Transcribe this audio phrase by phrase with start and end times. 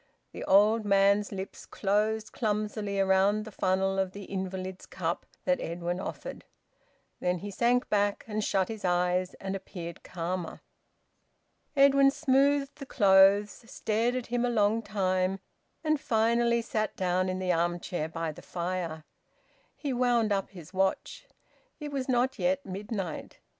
[0.31, 5.99] The old man's lips closed clumsily round the funnel of the invalid's cup that Edwin
[5.99, 6.43] offered.
[7.19, 10.61] Then he sank back, and shut his eyes, and appeared calmer.
[11.75, 15.39] Edwin smoothed the clothes, stared at him a long time,
[15.83, 19.03] and finally sat down in the arm chair by the fire.
[19.75, 21.27] He wound up his watch.
[21.79, 23.37] It was not yet midnight.